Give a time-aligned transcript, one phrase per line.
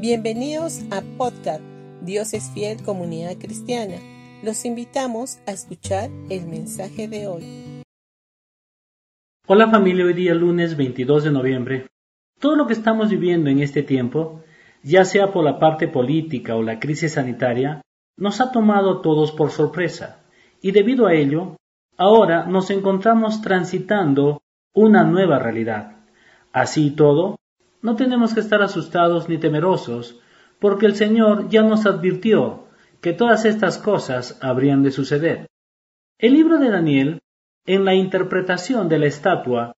[0.00, 1.62] Bienvenidos a Podcast
[2.02, 3.96] Dios es fiel comunidad cristiana.
[4.42, 7.82] Los invitamos a escuchar el mensaje de hoy.
[9.46, 11.86] Hola familia, hoy día lunes 22 de noviembre.
[12.38, 14.42] Todo lo que estamos viviendo en este tiempo,
[14.82, 17.82] ya sea por la parte política o la crisis sanitaria,
[18.16, 20.24] nos ha tomado a todos por sorpresa.
[20.62, 21.56] Y debido a ello,
[21.98, 24.40] ahora nos encontramos transitando
[24.72, 25.98] una nueva realidad.
[26.52, 27.36] Así y todo,
[27.82, 30.20] no tenemos que estar asustados ni temerosos,
[30.58, 32.64] porque el Señor ya nos advirtió
[33.00, 35.46] que todas estas cosas habrían de suceder.
[36.18, 37.20] El libro de Daniel,
[37.66, 39.72] en la interpretación de la estatua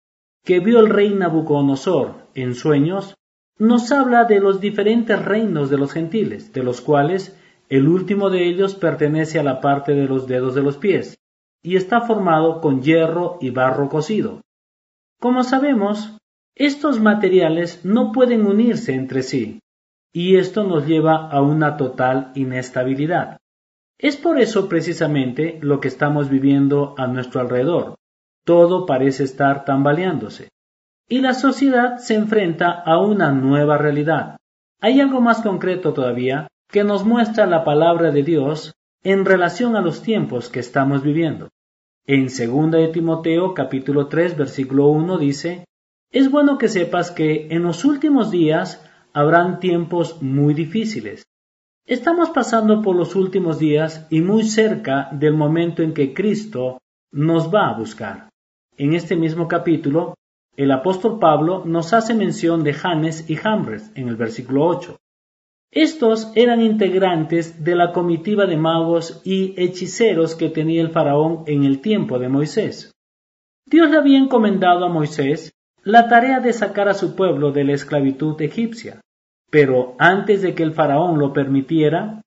[0.44, 3.14] que vio el rey Nabucodonosor en sueños,
[3.58, 8.48] nos habla de los diferentes reinos de los gentiles, de los cuales el último de
[8.48, 11.18] ellos pertenece a la parte de los dedos de los pies,
[11.62, 14.40] y está formado con hierro y barro cocido.
[15.20, 16.16] Como sabemos,
[16.54, 19.60] estos materiales no pueden unirse entre sí,
[20.12, 23.38] y esto nos lleva a una total inestabilidad.
[23.98, 27.96] Es por eso precisamente lo que estamos viviendo a nuestro alrededor.
[28.44, 30.48] Todo parece estar tambaleándose.
[31.08, 34.36] Y la sociedad se enfrenta a una nueva realidad.
[34.80, 39.80] Hay algo más concreto todavía que nos muestra la palabra de Dios en relación a
[39.80, 41.48] los tiempos que estamos viviendo.
[42.06, 45.64] En 2 de Timoteo capítulo 3 versículo 1 dice,
[46.12, 51.24] Es bueno que sepas que en los últimos días habrán tiempos muy difíciles.
[51.86, 56.78] Estamos pasando por los últimos días y muy cerca del momento en que Cristo
[57.12, 58.28] nos va a buscar.
[58.76, 60.14] En este mismo capítulo,
[60.56, 64.96] el apóstol Pablo nos hace mención de Janes y Jambres en el versículo 8.
[65.70, 71.62] Estos eran integrantes de la comitiva de magos y hechiceros que tenía el faraón en
[71.62, 72.90] el tiempo de Moisés.
[73.64, 75.52] Dios le había encomendado a Moisés
[75.84, 79.00] la tarea de sacar a su pueblo de la esclavitud egipcia.
[79.50, 82.22] Pero antes de que el faraón lo permitiera,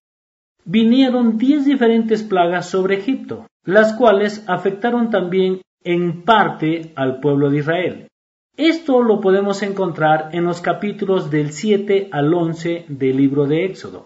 [0.66, 7.58] vinieron diez diferentes plagas sobre Egipto, las cuales afectaron también en parte al pueblo de
[7.60, 8.08] Israel.
[8.56, 14.06] Esto lo podemos encontrar en los capítulos del 7 al 11 del libro de Éxodo.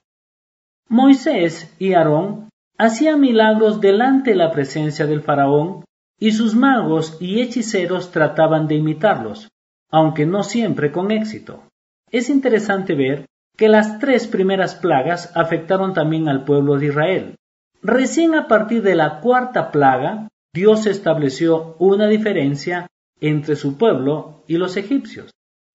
[0.88, 5.84] Moisés y Aarón hacían milagros delante de la presencia del faraón
[6.20, 9.50] y sus magos y hechiceros trataban de imitarlos,
[9.90, 11.64] aunque no siempre con éxito.
[12.10, 17.36] Es interesante ver que las tres primeras plagas afectaron también al pueblo de Israel.
[17.82, 22.88] Recién a partir de la cuarta plaga, Dios estableció una diferencia
[23.20, 25.32] entre su pueblo y los egipcios.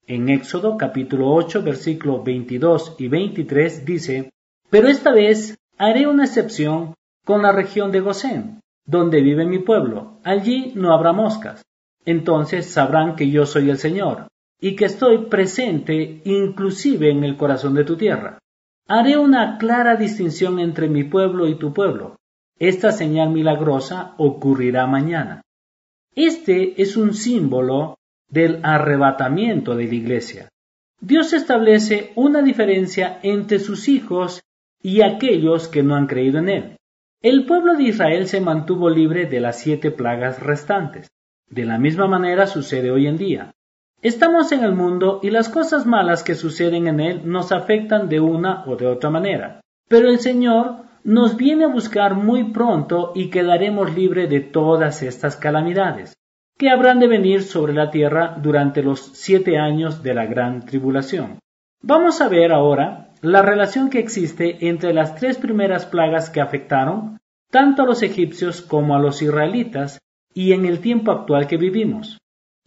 [0.06, 4.30] En Éxodo capítulo 8 versículos 22 y 23 dice,
[4.70, 10.18] Pero esta vez haré una excepción con la región de Gosén, donde vive mi pueblo,
[10.24, 11.62] allí no habrá moscas.
[12.04, 14.26] Entonces sabrán que yo soy el Señor,
[14.60, 18.38] y que estoy presente inclusive en el corazón de tu tierra.
[18.86, 22.16] Haré una clara distinción entre mi pueblo y tu pueblo.
[22.58, 25.42] Esta señal milagrosa ocurrirá mañana.
[26.14, 27.98] Este es un símbolo
[28.28, 30.48] del arrebatamiento de la iglesia.
[31.00, 34.42] Dios establece una diferencia entre sus hijos
[34.80, 36.76] y aquellos que no han creído en Él.
[37.22, 41.12] El pueblo de Israel se mantuvo libre de las siete plagas restantes.
[41.48, 43.52] De la misma manera sucede hoy en día.
[44.02, 48.18] Estamos en el mundo y las cosas malas que suceden en él nos afectan de
[48.18, 49.60] una o de otra manera.
[49.88, 55.36] Pero el Señor nos viene a buscar muy pronto y quedaremos libres de todas estas
[55.36, 56.14] calamidades,
[56.58, 61.38] que habrán de venir sobre la tierra durante los siete años de la gran tribulación.
[61.82, 67.20] Vamos a ver ahora la relación que existe entre las tres primeras plagas que afectaron
[67.50, 70.00] tanto a los egipcios como a los israelitas
[70.34, 72.18] y en el tiempo actual que vivimos.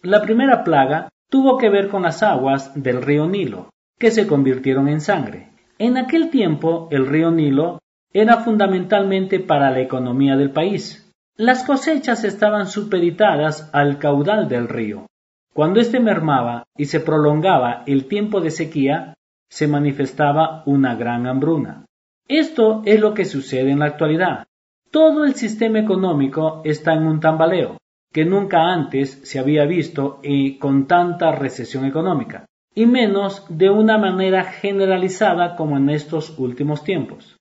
[0.01, 4.87] La primera plaga tuvo que ver con las aguas del río Nilo, que se convirtieron
[4.87, 5.49] en sangre.
[5.77, 7.79] En aquel tiempo el río Nilo
[8.13, 11.11] era fundamentalmente para la economía del país.
[11.35, 15.07] Las cosechas estaban supeditadas al caudal del río.
[15.53, 19.15] Cuando éste mermaba y se prolongaba el tiempo de sequía,
[19.49, 21.85] se manifestaba una gran hambruna.
[22.27, 24.45] Esto es lo que sucede en la actualidad.
[24.91, 27.77] Todo el sistema económico está en un tambaleo,
[28.11, 33.97] que nunca antes se había visto y con tanta recesión económica, y menos de una
[33.97, 37.37] manera generalizada como en estos últimos tiempos.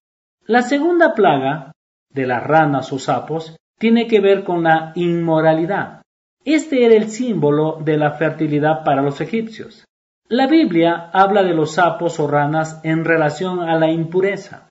[0.46, 1.72] La segunda plaga,
[2.10, 6.02] de las ranas o sapos, tiene que ver con la inmoralidad.
[6.44, 9.84] Este era el símbolo de la fertilidad para los egipcios.
[10.30, 14.70] La Biblia habla de los sapos o ranas en relación a la impureza.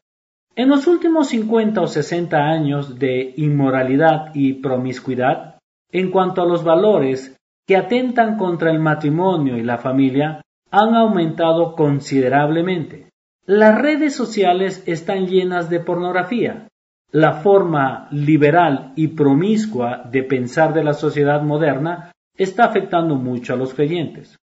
[0.55, 5.59] En los últimos 50 o 60 años de inmoralidad y promiscuidad,
[5.91, 10.41] en cuanto a los valores que atentan contra el matrimonio y la familia,
[10.71, 13.11] han aumentado considerablemente.
[13.45, 16.67] Las redes sociales están llenas de pornografía.
[17.11, 23.57] La forma liberal y promiscua de pensar de la sociedad moderna está afectando mucho a
[23.57, 24.35] los creyentes.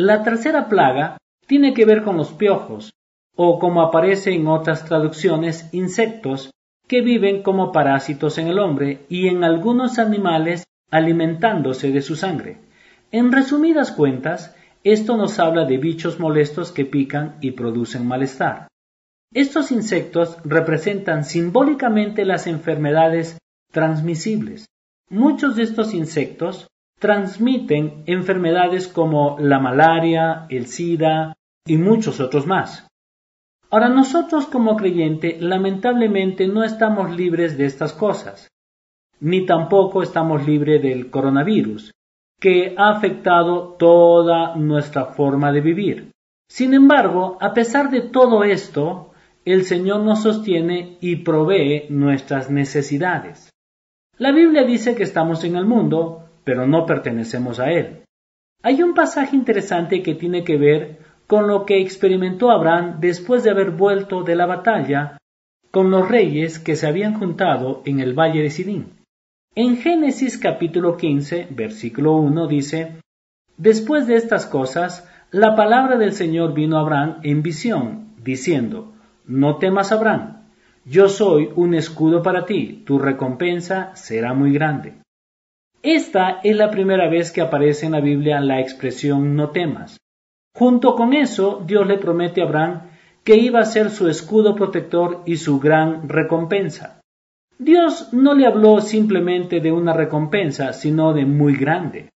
[0.00, 1.18] La tercera plaga
[1.48, 2.92] tiene que ver con los piojos,
[3.34, 6.52] o como aparece en otras traducciones, insectos
[6.86, 10.62] que viven como parásitos en el hombre y en algunos animales
[10.92, 12.60] alimentándose de su sangre.
[13.10, 14.54] En resumidas cuentas,
[14.84, 18.68] esto nos habla de bichos molestos que pican y producen malestar.
[19.34, 23.36] Estos insectos representan simbólicamente las enfermedades
[23.72, 24.66] transmisibles.
[25.10, 26.68] Muchos de estos insectos
[26.98, 31.34] transmiten enfermedades como la malaria, el SIDA
[31.66, 32.86] y muchos otros más.
[33.70, 38.48] Ahora nosotros como creyente lamentablemente no estamos libres de estas cosas,
[39.20, 41.92] ni tampoco estamos libres del coronavirus,
[42.40, 46.10] que ha afectado toda nuestra forma de vivir.
[46.50, 49.10] Sin embargo, a pesar de todo esto,
[49.44, 53.50] el Señor nos sostiene y provee nuestras necesidades.
[54.16, 58.04] La Biblia dice que estamos en el mundo, pero no pertenecemos a él.
[58.62, 60.96] Hay un pasaje interesante que tiene que ver
[61.26, 65.18] con lo que experimentó Abraham después de haber vuelto de la batalla
[65.70, 68.94] con los reyes que se habían juntado en el valle de Sidín.
[69.54, 72.92] En Génesis capítulo 15, versículo 1 dice,
[73.58, 78.94] Después de estas cosas, la palabra del Señor vino a Abraham en visión, diciendo,
[79.26, 80.44] No temas, Abraham,
[80.86, 84.94] yo soy un escudo para ti, tu recompensa será muy grande.
[85.90, 89.96] Esta es la primera vez que aparece en la Biblia la expresión no temas.
[90.54, 92.90] Junto con eso, Dios le promete a Abraham
[93.24, 97.00] que iba a ser su escudo protector y su gran recompensa.
[97.58, 102.10] Dios no le habló simplemente de una recompensa, sino de muy grande.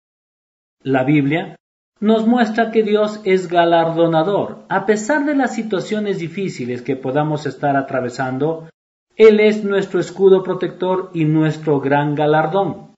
[0.82, 1.54] La Biblia
[2.00, 4.64] nos muestra que Dios es galardonador.
[4.68, 8.68] A pesar de las situaciones difíciles que podamos estar atravesando,
[9.14, 12.89] Él es nuestro escudo protector y nuestro gran galardón.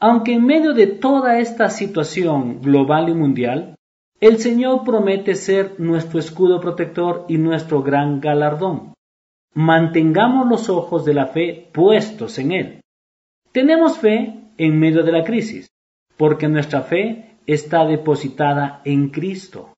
[0.00, 3.74] Aunque en medio de toda esta situación global y mundial,
[4.20, 8.94] el Señor promete ser nuestro escudo protector y nuestro gran galardón.
[9.54, 12.80] Mantengamos los ojos de la fe puestos en Él.
[13.52, 15.68] Tenemos fe en medio de la crisis,
[16.16, 19.74] porque nuestra fe está depositada en Cristo.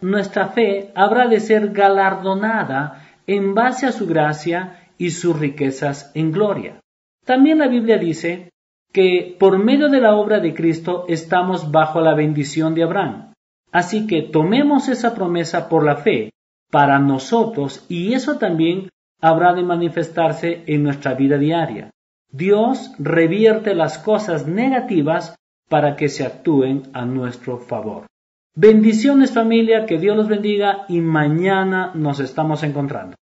[0.00, 6.30] Nuestra fe habrá de ser galardonada en base a su gracia y sus riquezas en
[6.30, 6.80] gloria.
[7.24, 8.50] También la Biblia dice
[8.92, 13.32] que por medio de la obra de Cristo estamos bajo la bendición de Abraham.
[13.70, 16.30] Así que tomemos esa promesa por la fe
[16.70, 18.88] para nosotros y eso también
[19.20, 21.90] habrá de manifestarse en nuestra vida diaria.
[22.30, 25.34] Dios revierte las cosas negativas
[25.68, 28.06] para que se actúen a nuestro favor.
[28.54, 33.16] Bendiciones familia, que Dios los bendiga y mañana nos estamos encontrando.